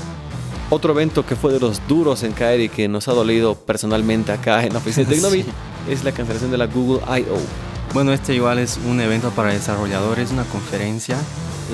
Otro 0.71 0.93
evento 0.93 1.25
que 1.25 1.35
fue 1.35 1.51
de 1.51 1.59
los 1.59 1.81
duros 1.87 2.23
en 2.23 2.31
caer 2.31 2.61
y 2.61 2.69
que 2.69 2.87
nos 2.87 3.07
ha 3.07 3.13
dolido 3.13 3.55
personalmente 3.55 4.31
acá 4.31 4.63
en 4.63 4.73
la 4.73 4.79
oficina 4.79 5.07
de 5.07 5.15
Tecnobit 5.15 5.47
es 5.89 6.03
la 6.03 6.11
cancelación 6.11 6.51
de 6.51 6.57
la 6.57 6.67
Google 6.67 7.01
I.O. 7.19 7.68
Bueno, 7.93 8.13
este 8.13 8.35
igual 8.35 8.59
es 8.59 8.79
un 8.87 9.01
evento 9.01 9.31
para 9.31 9.49
desarrolladores, 9.49 10.31
una 10.31 10.43
conferencia 10.43 11.17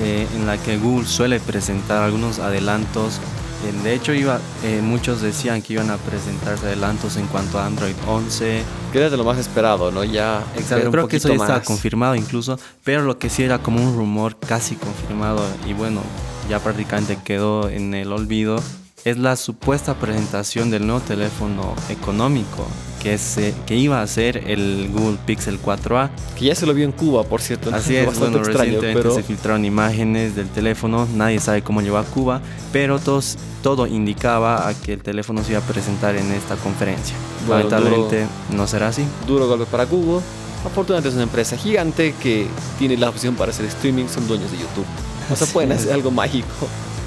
eh, 0.00 0.26
en 0.34 0.46
la 0.46 0.56
que 0.56 0.78
Google 0.78 1.06
suele 1.06 1.40
presentar 1.40 2.02
algunos 2.02 2.38
adelantos. 2.38 3.20
Eh, 3.66 3.82
De 3.84 3.94
hecho, 3.94 4.14
iba, 4.14 4.40
eh, 4.64 4.80
muchos 4.82 5.20
decían 5.20 5.60
que 5.60 5.74
iban 5.74 5.90
a 5.90 5.98
presentarse 5.98 6.66
adelantos 6.66 7.16
en 7.16 7.26
cuanto 7.26 7.58
a 7.58 7.66
Android 7.66 7.94
11. 8.06 8.62
Que 8.92 8.98
era 8.98 9.10
de 9.10 9.16
lo 9.18 9.24
más 9.24 9.36
esperado, 9.36 9.90
¿no? 9.90 10.04
Ya 10.04 10.42
Exacto, 10.56 10.90
creo 10.90 11.06
que 11.06 11.18
eso 11.18 11.28
ya 11.28 11.34
estaba 11.34 11.62
confirmado 11.62 12.14
incluso, 12.14 12.58
pero 12.82 13.02
lo 13.02 13.18
que 13.18 13.28
sí 13.28 13.42
era 13.42 13.58
como 13.58 13.82
un 13.82 13.94
rumor 13.94 14.36
casi 14.38 14.74
confirmado 14.74 15.44
y 15.66 15.74
bueno, 15.74 16.00
ya 16.48 16.60
prácticamente 16.60 17.18
quedó 17.22 17.68
en 17.68 17.92
el 17.92 18.10
olvido, 18.10 18.62
es 19.04 19.18
la 19.18 19.36
supuesta 19.36 19.94
presentación 19.94 20.70
del 20.70 20.86
nuevo 20.86 21.00
teléfono 21.00 21.74
económico 21.90 22.66
que, 23.06 23.48
eh, 23.48 23.54
que 23.66 23.76
iba 23.76 24.02
a 24.02 24.06
ser 24.08 24.50
el 24.50 24.90
Google 24.92 25.16
Pixel 25.24 25.60
4a. 25.62 26.10
Que 26.36 26.46
ya 26.46 26.54
se 26.56 26.66
lo 26.66 26.74
vio 26.74 26.84
en 26.84 26.90
Cuba, 26.92 27.22
por 27.22 27.40
cierto. 27.40 27.72
Así 27.72 27.94
es, 27.94 28.04
bastante 28.06 28.38
bueno, 28.38 28.46
extraño, 28.46 28.64
recientemente 28.64 29.00
pero 29.00 29.14
se 29.14 29.22
filtraron 29.22 29.64
imágenes 29.64 30.34
del 30.34 30.48
teléfono, 30.48 31.06
nadie 31.14 31.38
sabe 31.38 31.62
cómo 31.62 31.82
llegó 31.82 31.98
a 31.98 32.04
Cuba, 32.04 32.40
pero 32.72 32.98
todos, 32.98 33.36
todo 33.62 33.86
indicaba 33.86 34.68
a 34.68 34.74
que 34.74 34.94
el 34.94 35.02
teléfono 35.02 35.44
se 35.44 35.52
iba 35.52 35.60
a 35.60 35.62
presentar 35.62 36.16
en 36.16 36.32
esta 36.32 36.56
conferencia. 36.56 37.14
Bueno, 37.46 37.68
Lamentablemente 37.70 38.26
no 38.50 38.66
será 38.66 38.88
así. 38.88 39.04
duro 39.26 39.46
golpe 39.46 39.66
para 39.66 39.84
Google. 39.84 40.20
Afortunadamente 40.64 41.10
es 41.10 41.14
una 41.14 41.22
empresa 41.24 41.56
gigante 41.56 42.12
que 42.20 42.48
tiene 42.76 42.96
la 42.96 43.08
opción 43.08 43.36
para 43.36 43.52
hacer 43.52 43.66
streaming, 43.66 44.06
son 44.08 44.26
dueños 44.26 44.50
de 44.50 44.58
YouTube. 44.58 44.86
O 45.30 45.36
sea, 45.36 45.44
Así 45.44 45.52
pueden 45.52 45.70
es. 45.70 45.78
hacer 45.82 45.92
algo 45.92 46.10
mágico. 46.10 46.48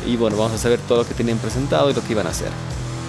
Y 0.08 0.16
bueno, 0.16 0.38
vamos 0.38 0.54
a 0.54 0.58
saber 0.58 0.80
todo 0.88 1.00
lo 1.00 1.08
que 1.08 1.14
tenían 1.14 1.40
presentado 1.40 1.90
y 1.92 1.94
lo 1.94 2.02
que 2.02 2.14
iban 2.14 2.26
a 2.26 2.30
hacer. 2.30 2.50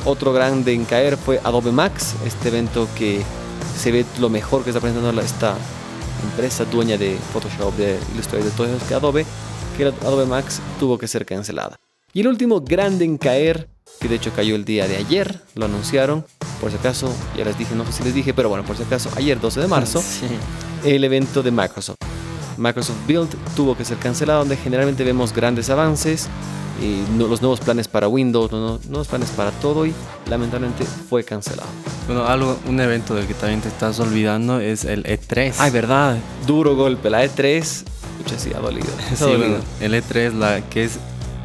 Otro 0.05 0.33
grande 0.33 0.73
en 0.73 0.85
caer 0.85 1.17
fue 1.17 1.41
Adobe 1.45 1.73
Max, 1.73 2.15
este 2.25 2.49
evento 2.49 2.89
que 2.97 3.23
se 3.77 3.93
ve 3.93 4.05
lo 4.19 4.31
mejor 4.31 4.65
que 4.65 4.71
está 4.71 4.81
presentando 4.81 5.21
esta 5.21 5.57
empresa 6.25 6.65
dueña 6.65 6.97
de 6.97 7.19
Photoshop, 7.33 7.75
de 7.77 7.99
Illustrator, 8.15 8.45
de 8.45 8.51
todo 8.53 8.67
eso 8.67 8.87
que 8.89 8.95
Adobe, 8.95 9.27
que 9.77 9.85
Adobe 9.85 10.27
Max 10.27 10.61
tuvo 10.79 10.97
que 10.97 11.07
ser 11.07 11.27
cancelada. 11.27 11.79
Y 12.13 12.21
el 12.21 12.29
último 12.29 12.61
grande 12.61 13.05
en 13.05 13.19
caer, 13.19 13.69
que 14.01 14.09
de 14.09 14.17
hecho 14.17 14.33
cayó 14.35 14.57
el 14.57 14.65
día 14.65 14.89
de 14.89 14.97
ayer, 14.97 15.41
lo 15.55 15.67
anunciaron, 15.67 16.25
por 16.61 16.71
si 16.71 16.77
acaso, 16.77 17.15
ya 17.37 17.45
les 17.45 17.57
dije, 17.59 17.75
no 17.75 17.85
sé 17.87 17.93
si 17.93 18.03
les 18.03 18.15
dije, 18.15 18.35
pero 18.35 18.49
bueno, 18.49 18.65
por 18.65 18.77
si 18.77 18.83
acaso, 18.83 19.11
ayer 19.17 19.39
12 19.39 19.61
de 19.61 19.69
marzo, 19.69 20.03
el 20.85 21.05
evento 21.05 21.43
de 21.43 21.51
Microsoft. 21.51 21.99
Microsoft 22.61 23.07
Build 23.07 23.31
tuvo 23.57 23.77
que 23.77 23.85
ser 23.85 23.97
cancelado, 23.97 24.41
donde 24.41 24.57
generalmente 24.57 25.03
vemos 25.03 25.33
grandes 25.33 25.71
avances, 25.71 26.29
y 26.81 27.19
los 27.19 27.43
nuevos 27.43 27.61
planes 27.61 27.89
para 27.89 28.09
Windows, 28.09 28.53
los 28.53 28.87
nuevos 28.87 29.09
planes 29.09 29.31
para 29.31 29.51
todo 29.51 29.87
y 29.87 29.95
lamentablemente 30.29 30.85
fue 30.85 31.25
cancelado. 31.25 31.69
Bueno, 32.07 32.27
algo, 32.27 32.59
un 32.67 32.81
evento 32.81 33.15
del 33.15 33.27
que 33.27 33.35
también 33.35 33.61
te 33.61 33.69
estás 33.69 34.01
olvidando 34.01 34.61
es 34.61 34.85
el 34.85 35.05
E3. 35.05 35.55
Ay, 35.59 35.71
verdad, 35.71 36.17
duro 36.47 36.77
golpe, 36.77 37.11
la 37.11 37.25
E3, 37.25 37.85
mucha 38.19 38.39
sí 38.39 38.51
ha 38.55 38.61
dolido. 38.61 38.89
Sí, 39.15 39.25
Bueno, 39.25 39.57
el 39.81 39.95
E3, 39.95 40.33
la, 40.33 40.63
que 40.63 40.85
es 40.85 40.99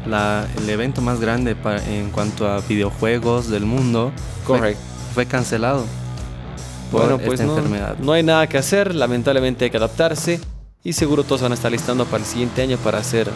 la, 0.06 0.46
el 0.58 0.70
evento 0.70 1.02
más 1.02 1.20
grande 1.20 1.54
para, 1.54 1.84
en 1.86 2.10
cuanto 2.10 2.48
a 2.48 2.60
videojuegos 2.60 3.48
del 3.48 3.66
mundo, 3.66 4.12
Correcto. 4.46 4.80
Fue, 5.12 5.24
fue 5.24 5.26
cancelado. 5.26 5.84
Bueno, 6.92 7.18
pues 7.18 7.40
no, 7.40 7.56
enfermedad. 7.56 7.96
no 7.98 8.12
hay 8.12 8.22
nada 8.22 8.46
que 8.46 8.56
hacer, 8.58 8.94
lamentablemente 8.94 9.64
hay 9.64 9.70
que 9.70 9.76
adaptarse 9.76 10.40
y 10.84 10.92
seguro 10.92 11.24
todos 11.24 11.42
van 11.42 11.52
a 11.52 11.54
estar 11.54 11.70
listando 11.70 12.04
para 12.04 12.22
el 12.22 12.28
siguiente 12.28 12.62
año 12.62 12.76
para 12.78 12.98
hacer 12.98 13.30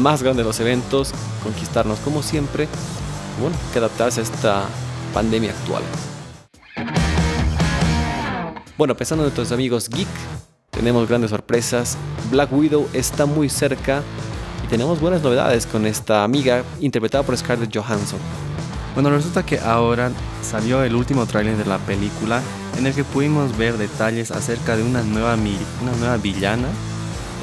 más 0.00 0.22
grandes 0.22 0.46
los 0.46 0.60
eventos, 0.60 1.12
conquistarnos 1.42 1.98
como 2.00 2.22
siempre. 2.22 2.68
Bueno, 3.40 3.56
que 3.72 3.78
adaptarse 3.78 4.20
a 4.20 4.22
esta 4.24 4.64
pandemia 5.12 5.50
actual. 5.50 5.82
Bueno, 8.78 8.96
pensando 8.96 9.22
en 9.24 9.26
nuestros 9.26 9.52
amigos 9.52 9.88
geek, 9.88 10.08
tenemos 10.70 11.08
grandes 11.08 11.30
sorpresas. 11.30 11.96
Black 12.30 12.52
Widow 12.52 12.88
está 12.92 13.26
muy 13.26 13.48
cerca 13.48 14.02
y 14.64 14.68
tenemos 14.68 15.00
buenas 15.00 15.22
novedades 15.22 15.66
con 15.66 15.86
esta 15.86 16.24
amiga 16.24 16.64
interpretada 16.80 17.24
por 17.24 17.36
Scarlett 17.36 17.74
Johansson. 17.74 18.18
Bueno, 18.94 19.10
resulta 19.10 19.44
que 19.44 19.58
ahora 19.58 20.10
salió 20.42 20.82
el 20.82 20.94
último 20.94 21.26
tráiler 21.26 21.56
de 21.56 21.64
la 21.64 21.78
película 21.78 22.42
en 22.78 22.86
el 22.86 22.94
que 22.94 23.04
pudimos 23.04 23.56
ver 23.56 23.78
detalles 23.78 24.30
acerca 24.30 24.76
de 24.76 24.82
una 24.82 25.02
nueva, 25.02 25.34
una 25.34 25.92
nueva 25.98 26.16
villana 26.16 26.68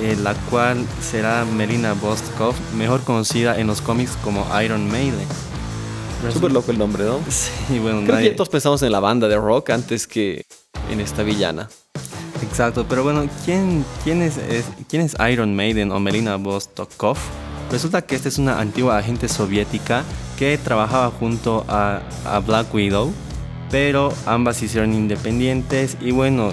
eh, 0.02 0.16
la 0.16 0.34
cual 0.50 0.86
será 1.02 1.44
Melina 1.44 1.92
Bostkov, 1.92 2.56
mejor 2.78 3.02
conocida 3.02 3.60
en 3.60 3.68
los 3.68 3.82
cómics 3.82 4.12
como 4.24 4.48
Iron 4.62 4.90
Maiden. 4.90 5.28
Súper 6.34 6.54
loco 6.54 6.72
el 6.72 6.78
nombre, 6.78 7.04
¿no? 7.04 7.20
Sí, 7.30 7.80
bueno, 7.80 8.04
Creo 8.06 8.20
que 8.20 8.30
todos 8.32 8.48
pensamos 8.48 8.82
en 8.82 8.94
la 8.94 9.02
banda 9.02 9.28
de 9.28 9.36
rock 9.36 9.72
antes 9.72 10.08
que 10.08 10.46
en 10.90 11.02
esta 11.02 11.24
villana. 11.24 11.70
Exacto, 12.42 12.86
pero 12.88 13.04
bueno, 13.04 13.28
¿quién, 13.44 13.84
quién, 14.06 14.22
es, 14.22 14.40
¿quién 14.88 15.02
es 15.02 15.18
Iron 15.30 15.54
Maiden 15.54 15.92
o 15.92 16.00
Melina 16.00 16.38
Vostokov? 16.38 17.18
Resulta 17.70 18.02
que 18.02 18.16
esta 18.16 18.30
es 18.30 18.38
una 18.38 18.60
antigua 18.60 18.98
agente 18.98 19.28
soviética 19.28 20.04
que 20.38 20.58
trabajaba 20.58 21.12
junto 21.12 21.66
a, 21.68 22.02
a 22.26 22.40
Black 22.40 22.74
Widow, 22.74 23.12
pero 23.72 24.14
ambas 24.26 24.58
se 24.58 24.66
hicieron 24.66 24.94
independientes 24.94 25.98
y 26.02 26.12
bueno, 26.12 26.52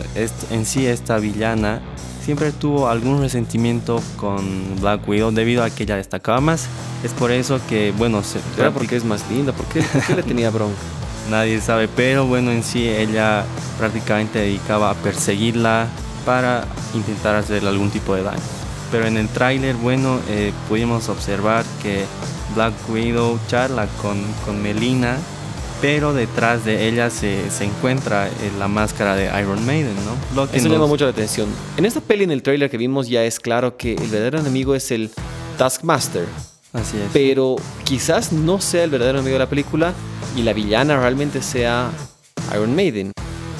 en 0.50 0.66
sí 0.66 0.86
esta 0.86 1.18
villana 1.18 1.80
siempre 2.26 2.50
tuvo 2.50 2.88
algún 2.88 3.20
resentimiento 3.20 4.02
con 4.16 4.44
Black 4.80 5.08
Widow 5.08 5.30
debido 5.30 5.62
a 5.62 5.70
que 5.70 5.84
ella 5.84 5.96
destacaba 5.96 6.40
más. 6.40 6.66
Es 7.04 7.12
por 7.12 7.30
eso 7.30 7.60
que, 7.68 7.92
bueno, 7.96 8.22
se, 8.24 8.40
era 8.58 8.72
porque 8.72 8.96
es 8.96 9.04
más 9.04 9.22
linda, 9.30 9.52
¿por 9.52 9.64
qué, 9.66 9.84
le 10.14 10.22
tenía 10.22 10.50
bronca? 10.50 10.76
Nadie 11.30 11.60
sabe, 11.60 11.88
pero 11.88 12.26
bueno, 12.26 12.50
en 12.50 12.62
sí 12.62 12.88
ella 12.88 13.44
prácticamente 13.78 14.40
dedicaba 14.40 14.90
a 14.90 14.94
perseguirla 14.94 15.86
para 16.24 16.64
intentar 16.94 17.36
hacerle 17.36 17.68
algún 17.68 17.90
tipo 17.90 18.14
de 18.14 18.24
daño. 18.24 18.42
Pero 18.90 19.06
en 19.06 19.16
el 19.16 19.28
tráiler, 19.28 19.76
bueno, 19.76 20.18
eh, 20.28 20.52
pudimos 20.68 21.08
observar 21.08 21.64
que 21.82 22.04
Black 22.54 22.74
Widow 22.88 23.38
charla 23.48 23.86
con, 24.00 24.20
con 24.44 24.60
Melina 24.62 25.16
pero 25.80 26.12
detrás 26.14 26.64
de 26.64 26.88
ella 26.88 27.10
se, 27.10 27.50
se 27.50 27.64
encuentra 27.64 28.28
eh, 28.28 28.30
la 28.58 28.68
máscara 28.68 29.14
de 29.14 29.26
Iron 29.40 29.64
Maiden, 29.66 29.94
¿no? 30.34 30.44
Eso 30.52 30.68
llama 30.68 30.86
mucho 30.86 31.04
la 31.04 31.10
atención. 31.10 31.48
En 31.76 31.84
esta 31.84 32.00
peli, 32.00 32.24
en 32.24 32.30
el 32.30 32.42
trailer 32.42 32.70
que 32.70 32.78
vimos, 32.78 33.08
ya 33.08 33.24
es 33.24 33.40
claro 33.40 33.76
que 33.76 33.92
el 33.94 34.08
verdadero 34.08 34.38
enemigo 34.38 34.74
es 34.74 34.90
el 34.90 35.10
Taskmaster. 35.58 36.26
Así 36.72 36.96
es. 36.96 37.10
Pero 37.12 37.56
quizás 37.84 38.32
no 38.32 38.60
sea 38.60 38.84
el 38.84 38.90
verdadero 38.90 39.18
enemigo 39.18 39.34
de 39.34 39.44
la 39.44 39.48
película 39.48 39.94
y 40.36 40.42
la 40.42 40.52
villana 40.52 40.98
realmente 40.98 41.42
sea 41.42 41.90
Iron 42.54 42.74
Maiden. 42.74 43.12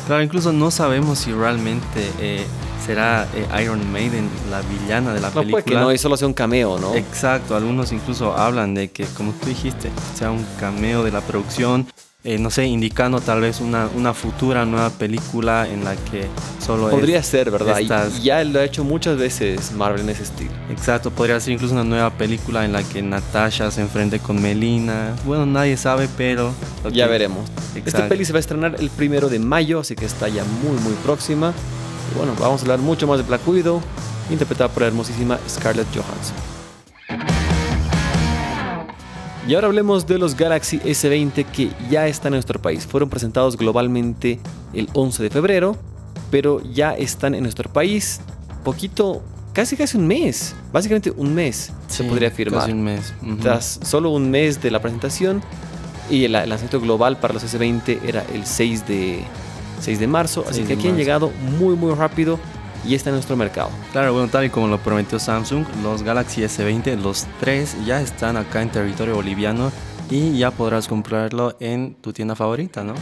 Claro, 0.07 0.23
incluso 0.23 0.53
no 0.53 0.71
sabemos 0.71 1.19
si 1.19 1.33
realmente 1.33 2.11
eh, 2.21 2.45
será 2.87 3.27
eh, 3.35 3.63
Iron 3.63 3.91
Maiden 3.91 4.29
la 4.51 4.63
villana 4.63 5.13
de 5.13 5.21
la 5.21 5.31
película. 5.31 5.45
No, 5.45 5.51
puede 5.51 5.65
que 5.65 5.75
no, 5.75 5.93
y 5.93 5.99
solo 5.99 6.17
sea 6.17 6.29
un 6.29 6.35
cameo, 6.35 6.79
¿no? 6.79 6.95
Exacto, 6.95 7.57
algunos 7.57 7.93
incluso 7.93 8.37
hablan 8.37 8.75
de 8.75 8.89
que, 8.89 9.05
como 9.07 9.33
tú 9.33 9.49
dijiste, 9.49 9.91
sea 10.15 10.31
un 10.31 10.47
cameo 10.59 11.03
de 11.03 11.11
la 11.11 11.21
producción 11.21 11.87
eh, 12.27 12.39
no 12.39 12.51
sé, 12.51 12.67
indicando 12.67 13.21
tal 13.21 13.41
vez 13.41 13.61
una, 13.61 13.89
una 13.95 14.13
futura 14.13 14.65
nueva 14.65 14.91
película 14.91 15.69
en 15.69 15.85
la 15.85 15.95
que 15.95 16.27
solo 16.59 16.91
Podría 16.91 17.23
ser, 17.23 17.53
¿verdad? 17.53 17.79
Y 17.79 18.23
ya 18.23 18.43
lo 18.43 18.59
ha 18.59 18.65
hecho 18.65 18.83
muchas 18.83 19.17
veces 19.17 19.71
Marvel 19.71 20.01
en 20.01 20.09
ese 20.09 20.25
estilo. 20.25 20.51
Exacto, 20.69 21.13
podría 21.13 21.39
ser 21.39 21.53
incluso 21.53 21.75
una 21.75 21.85
nueva 21.85 22.11
película 22.11 22.65
en 22.65 22.73
la 22.73 22.83
que 22.83 23.01
Natasha 23.01 23.71
se 23.71 23.81
enfrente 23.81 24.19
con 24.19 24.43
Melina. 24.43 25.15
Bueno, 25.25 25.47
nadie 25.47 25.77
sabe, 25.77 26.09
pero... 26.17 26.53
Ya 26.91 27.07
veremos. 27.07 27.49
Esta 27.77 28.09
peli 28.09 28.25
se 28.25 28.33
va 28.33 28.39
a 28.39 28.41
estrenar 28.41 28.75
el 28.77 28.91
primero 28.91 29.29
de 29.29 29.39
mayo, 29.39 29.79
así 29.79 29.95
que 29.95 30.07
está 30.07 30.29
ya 30.29 30.43
muy, 30.43 30.77
muy 30.81 30.95
próxima. 31.05 31.55
Y 32.13 32.19
bueno, 32.19 32.35
vamos 32.39 32.61
a 32.61 32.65
hablar 32.65 32.79
mucho 32.79 33.07
más 33.07 33.19
de 33.19 33.25
Black 33.25 33.47
Widow, 33.47 33.81
interpretada 34.31 34.69
por 34.71 34.83
la 34.83 34.89
hermosísima 34.89 35.39
Scarlett 35.49 35.87
Johansson. 35.95 36.37
Y 39.49 39.55
ahora 39.55 39.69
hablemos 39.69 40.09
de 40.09 40.19
los 40.19 40.37
Galaxy 40.37 40.81
S20 40.81 41.45
que 41.47 41.71
ya 41.89 42.09
están 42.09 42.33
en 42.33 42.39
nuestro 42.39 42.61
país. 42.61 42.85
Fueron 42.85 43.09
presentados 43.09 43.57
globalmente 43.57 44.41
el 44.73 44.89
11 44.93 45.23
de 45.23 45.31
febrero, 45.31 45.77
pero 46.33 46.61
ya 46.65 46.95
están 46.95 47.33
en 47.35 47.45
nuestro 47.45 47.73
país 47.73 48.21
poquito, 48.65 49.23
casi 49.53 49.77
casi 49.77 49.97
un 49.97 50.09
mes. 50.09 50.57
Básicamente 50.73 51.13
un 51.13 51.33
mes 51.33 51.73
se 51.87 52.03
podría 52.03 52.29
afirmar. 52.29 52.63
Casi 52.63 52.73
un 52.73 52.83
mes. 52.83 53.15
Tras 53.41 53.79
solo 53.85 54.11
un 54.11 54.33
mes 54.33 54.61
de 54.61 54.73
la 54.73 54.81
presentación 54.81 55.41
y 56.11 56.25
el, 56.25 56.33
lanzamiento 56.33 56.81
global 56.81 57.17
para 57.19 57.35
los 57.35 57.45
S20 57.45 58.01
era 58.05 58.25
el 58.35 58.45
6 58.45 58.89
de, 58.89 59.23
6 59.81 59.99
de 59.99 60.07
marzo. 60.07 60.45
así 60.49 60.63
que 60.65 60.75
aquí 60.75 60.89
han 60.89 60.97
llegado 60.97 61.31
muy 61.59 61.77
muy 61.77 61.95
rápido 61.95 62.39
y 62.85 62.95
está 62.95 63.11
en 63.11 63.17
nuestro 63.17 63.37
mercado. 63.37 63.71
Claro, 63.93 64.13
bueno, 64.13 64.29
tal 64.29 64.45
y 64.45 64.51
como 64.51 64.69
lo 64.69 64.79
prometió 64.79 65.19
Samsung, 65.19 65.65
los 65.83 66.03
Galaxy 66.03 66.43
S20, 66.43 66.97
los 67.01 67.27
tres 67.41 67.77
ya 67.85 68.01
están 68.01 68.37
acá 68.37 68.63
en 68.63 68.71
territorio 68.71 69.17
boliviano 69.17 69.73
y 70.11 70.39
ya 70.39 70.51
podrás 70.51 70.87
comprarlo 70.87 71.57
en 71.59 71.95
tu 71.95 72.13
tienda 72.13 72.37
favorita, 72.37 72.85
¿no? 72.85 72.95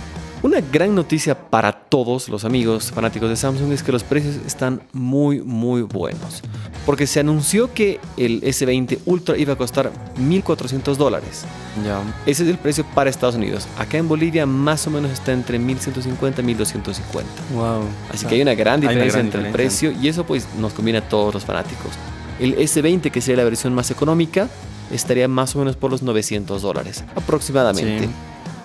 Una 0.45 0.61
gran 0.61 0.95
noticia 0.95 1.49
para 1.49 1.73
todos 1.73 2.29
los 2.29 2.45
amigos 2.45 2.93
fanáticos 2.93 3.31
de 3.31 3.37
Samsung 3.37 3.73
es 3.73 3.83
que 3.83 3.91
los 3.93 4.05
precios 4.05 4.37
están 4.47 4.83
muy 4.93 5.41
muy 5.41 5.81
buenos. 5.81 6.43
Porque 6.85 7.07
se 7.07 7.19
anunció 7.19 7.73
que 7.73 7.99
el 8.19 8.43
S20 8.43 8.99
Ultra 9.07 9.39
iba 9.39 9.55
a 9.55 9.57
costar 9.57 9.91
1.400 10.19 10.97
dólares. 10.97 11.47
Ya. 11.83 12.03
Ese 12.27 12.43
es 12.43 12.51
el 12.51 12.59
precio 12.59 12.85
para 12.95 13.09
Estados 13.09 13.37
Unidos. 13.37 13.67
Acá 13.79 13.97
en 13.97 14.07
Bolivia 14.07 14.45
más 14.45 14.87
o 14.87 14.91
menos 14.91 15.13
está 15.13 15.33
entre 15.33 15.59
1.150 15.59 16.41
y 16.41 16.55
1.250. 16.55 17.23
Wow. 17.55 17.85
Así 18.13 18.27
que 18.27 18.35
hay 18.35 18.43
una 18.43 18.55
gran 18.55 18.83
diferencia 18.83 19.21
entre 19.21 19.47
el 19.47 19.51
precio 19.51 19.93
y 19.93 20.09
eso 20.09 20.27
pues 20.27 20.47
nos 20.59 20.75
conviene 20.75 20.99
a 20.99 21.09
todos 21.09 21.33
los 21.33 21.47
fanáticos. 21.47 21.93
El 22.39 22.55
S20 22.59 23.11
que 23.11 23.23
sería 23.23 23.39
la 23.39 23.45
versión 23.45 23.73
más 23.73 23.91
económica 23.91 24.51
estaría 24.93 25.27
más 25.27 25.57
o 25.57 25.61
menos 25.61 25.77
por 25.77 25.91
los 25.91 26.03
900 26.03 26.61
dólares 26.61 27.03
aproximadamente. 27.17 28.11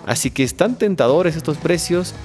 Así 0.10 0.32
que 0.32 0.44
están 0.44 0.75
tentadores 0.75 1.36
estos 1.36 1.58
precios 1.58 2.16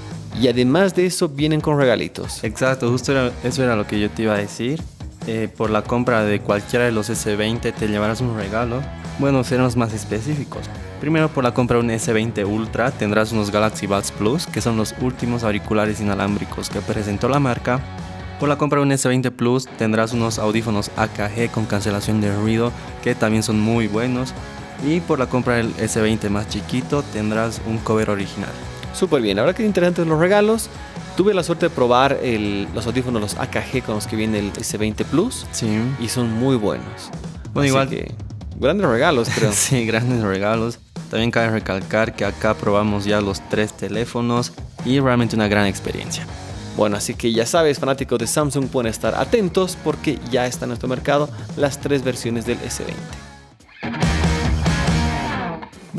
y 0.41 0.49
además 0.49 0.95
de 0.95 1.05
eso 1.05 1.29
vienen 1.29 1.61
con 1.61 1.79
regalitos. 1.79 2.43
Exacto, 2.43 2.91
justo 2.91 3.13
eso 3.45 3.63
era 3.63 3.77
lo 3.77 3.87
que 3.87 4.01
yo 4.01 4.09
te 4.09 4.23
iba 4.23 4.33
a 4.33 4.39
decir. 4.39 4.83
Eh, 5.27 5.51
por 5.55 5.69
la 5.69 5.83
compra 5.83 6.25
de 6.25 6.41
cualquiera 6.41 6.87
de 6.87 6.93
los 6.93 7.11
S20 7.11 7.75
te 7.75 7.89
llevarás 7.89 8.23
un 8.23 8.35
regalo. 8.39 8.81
Bueno, 9.19 9.45
seremos 9.45 9.77
más 9.77 9.93
específicos. 9.93 10.63
Primero, 10.99 11.29
por 11.29 11.45
la 11.45 11.53
compra 11.53 11.77
de 11.77 11.83
un 11.83 11.91
S20 11.91 12.47
Ultra 12.47 12.91
tendrás 12.91 13.33
unos 13.33 13.51
Galaxy 13.51 13.87
Buds 13.87 14.13
Plus, 14.13 14.47
que 14.47 14.63
son 14.63 14.79
los 14.79 14.95
últimos 15.03 15.45
auriculares 15.45 16.01
inalámbricos 16.01 16.71
que 16.71 16.81
presentó 16.81 17.29
la 17.29 17.39
marca. 17.39 17.81
Por 18.41 18.49
la 18.49 18.57
compra 18.57 18.79
de 18.79 18.87
un 18.87 18.93
S20 18.93 19.31
Plus 19.31 19.67
tendrás 19.77 20.15
unos 20.15 20.39
audífonos 20.39 20.91
AKG 20.97 21.51
con 21.53 21.67
cancelación 21.67 22.23
de 22.23 22.35
ruido, 22.35 22.73
que 23.03 23.15
también 23.15 23.43
son 23.43 23.61
muy 23.61 23.89
buenos. 23.89 24.33
Y 24.87 25.01
por 25.01 25.19
la 25.19 25.27
compra 25.27 25.57
del 25.57 25.75
S20 25.77 26.29
más 26.29 26.49
chiquito 26.49 27.03
tendrás 27.13 27.61
un 27.67 27.79
cover 27.79 28.11
original. 28.11 28.51
Súper 28.93 29.23
bien, 29.23 29.39
ahora 29.39 29.55
que 29.55 29.65
interesantes 29.65 30.07
los 30.07 30.19
regalos. 30.19 30.69
Tuve 31.17 31.33
la 31.33 31.43
suerte 31.45 31.67
de 31.67 31.71
probar 31.71 32.19
los 32.75 32.87
audífonos, 32.87 33.23
los 33.23 33.35
AKG 33.37 33.85
con 33.85 33.95
los 33.95 34.07
que 34.07 34.17
viene 34.17 34.41
el 34.41 34.53
S20 34.53 35.05
Plus. 35.05 35.47
Sí. 35.53 35.79
Y 36.01 36.09
son 36.09 36.33
muy 36.33 36.57
buenos. 36.57 37.11
Bueno, 37.53 37.69
igual. 37.69 37.89
que 37.89 38.13
grandes 38.59 38.89
regalos, 38.89 39.29
creo. 39.35 39.53
sí, 39.55 39.87
grandes 39.87 40.23
regalos. 40.23 40.79
También 41.11 41.31
cabe 41.31 41.51
recalcar 41.51 42.15
que 42.17 42.25
acá 42.25 42.55
probamos 42.55 43.05
ya 43.05 43.21
los 43.21 43.41
tres 43.49 43.73
teléfonos 43.73 44.53
y 44.85 44.99
realmente 44.99 45.37
una 45.37 45.49
gran 45.49 45.67
experiencia. 45.67 46.27
Bueno, 46.77 46.97
así 46.97 47.15
que 47.15 47.33
ya 47.33 47.47
sabes, 47.47 47.79
fanáticos 47.79 48.19
de 48.19 48.27
Samsung 48.27 48.67
pueden 48.67 48.91
estar 48.91 49.15
atentos 49.15 49.79
porque 49.85 50.19
ya 50.33 50.47
está 50.47 50.65
en 50.65 50.71
nuestro 50.71 50.89
mercado 50.89 51.29
las 51.57 51.81
tres 51.81 52.03
versiones 52.03 52.47
del 52.47 52.59
S20. 52.59 53.24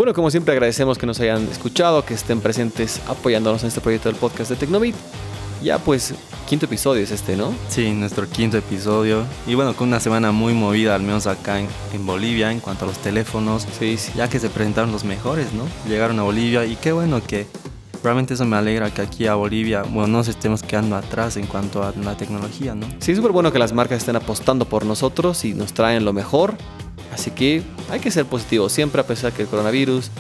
Bueno, 0.06 0.14
como 0.14 0.30
siempre 0.30 0.52
agradecemos 0.52 1.00
que 1.00 1.08
nos 1.08 1.20
hayan 1.20 1.48
escuchado, 1.48 2.06
que 2.06 2.14
estén 2.14 2.40
presentes 2.40 3.02
apoyándonos 3.08 3.64
en 3.64 3.70
este 3.70 3.82
proyecto 3.82 4.08
del 4.08 4.20
podcast 4.20 4.52
de 4.52 4.56
Tecnobit. 4.56 4.94
Ya 5.64 5.80
pues, 5.80 6.14
quinto 6.48 6.68
episodio 6.68 7.02
es 7.02 7.10
este, 7.10 7.36
¿no? 7.36 7.56
Sí, 7.70 7.90
nuestro 7.90 8.30
quinto 8.30 8.56
episodio. 8.56 9.24
Y 9.48 9.56
bueno, 9.56 9.76
con 9.76 9.88
una 9.88 10.00
semana 10.00 10.32
muy 10.32 10.54
movida, 10.54 10.94
al 10.94 11.02
menos 11.02 11.26
acá 11.26 11.60
en, 11.60 11.68
en 11.92 12.06
Bolivia, 12.06 12.52
en 12.52 12.60
cuanto 12.60 12.86
a 12.86 12.88
los 12.88 13.00
teléfonos. 13.00 13.66
Sí, 13.80 13.98
sí. 13.98 14.12
Ya 14.16 14.30
que 14.30 14.38
se 14.38 14.50
presentaron 14.50 14.92
los 14.92 15.06
mejores, 15.06 15.54
¿no? 15.54 15.64
Llegaron 15.90 16.20
a 16.20 16.22
Bolivia 16.22 16.66
y 16.66 16.76
qué 16.76 16.92
bueno 16.92 17.20
que 17.26 17.48
realmente 18.04 18.36
eso 18.36 18.46
me 18.46 18.58
alegra 18.58 18.94
que 18.94 19.02
aquí 19.02 19.26
a 19.26 19.34
Bolivia, 19.34 19.82
bueno, 19.82 20.06
no 20.06 20.18
nos 20.20 20.28
estemos 20.28 20.62
quedando 20.62 20.98
atrás 20.98 21.36
en 21.38 21.48
cuanto 21.48 21.82
a 21.82 21.92
la 22.04 22.16
tecnología, 22.16 22.76
¿no? 22.76 22.86
Sí, 23.00 23.14
es 23.14 23.18
súper 23.18 23.32
bueno 23.32 23.52
que 23.52 23.58
las 23.58 23.74
marcas 23.74 23.98
estén 23.98 24.18
apostando 24.18 24.66
por 24.66 24.86
nosotros 24.86 25.44
y 25.46 25.56
nos 25.56 25.74
traen 25.74 26.06
lo 26.06 26.14
mejor. 26.14 26.56
Así 27.16 27.32
que 27.32 27.64
hay 27.90 28.02
que 28.02 28.12
ser 28.12 28.26
positivo 28.26 28.68
siempre 28.68 29.00
a 29.00 29.08
pesar 29.08 29.32
que 29.32 29.42
el 29.44 29.48
coronavirus. 29.48 30.12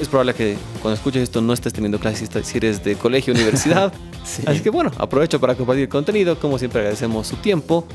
Es 0.00 0.08
probable 0.08 0.34
que 0.34 0.56
cuando 0.82 0.94
escuches 0.94 1.22
esto 1.22 1.40
no 1.40 1.52
estés 1.52 1.72
teniendo 1.72 1.98
clases 1.98 2.30
si 2.44 2.56
eres 2.56 2.82
de 2.82 2.94
colegio, 2.96 3.34
universidad. 3.34 3.92
Sí. 4.24 4.42
Así 4.46 4.60
que 4.60 4.70
bueno, 4.70 4.90
aprovecho 4.96 5.38
para 5.38 5.54
compartir 5.54 5.82
el 5.82 5.90
contenido. 5.90 6.38
Como 6.40 6.58
siempre 6.58 6.80
agradecemos 6.80 7.26
su 7.26 7.36
tiempo. 7.36 7.86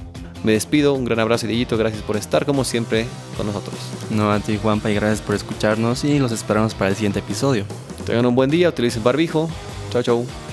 Me 0.43 0.51
despido, 0.51 0.93
un 0.93 1.03
gran 1.03 1.19
abrazo 1.19 1.47
y 1.47 1.49
Dieguito, 1.49 1.75
gracias 1.75 2.03
por 2.03 2.17
estar 2.17 2.45
como 2.45 2.63
siempre 2.63 3.07
con 3.35 3.47
nosotros. 3.47 3.73
No, 4.11 4.31
a 4.31 4.39
ti 4.39 4.59
Juanpa 4.61 4.91
y 4.91 4.93
gracias 4.93 5.21
por 5.21 5.33
escucharnos 5.33 6.03
y 6.03 6.19
los 6.19 6.31
esperamos 6.31 6.75
para 6.75 6.91
el 6.91 6.95
siguiente 6.95 7.17
episodio. 7.17 7.65
Tengan 8.05 8.27
un 8.27 8.35
buen 8.35 8.51
día, 8.51 8.69
utilicen 8.69 9.03
barbijo. 9.03 9.49
Chao, 9.89 10.03
chao. 10.03 10.48